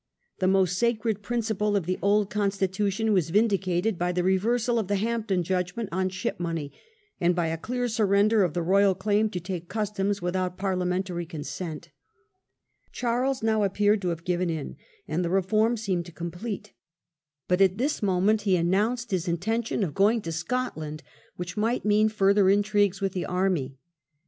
[0.39, 4.95] The most sacred principle of the old constitution was vindicated by the reversal of the
[4.95, 6.71] Hampden judgment on ship money,
[7.19, 11.91] and by a clear surrender of the royal claim to take customs without Parliamentary consent.
[12.91, 14.75] Charles now appeared to have given in,
[15.07, 16.73] and the reform seemed complete.
[17.47, 21.03] But at this moment he announced his The king will intention of going to Scotland,
[21.35, 21.87] which might Parifamen?
[21.89, 23.75] mean further intrigues with the army.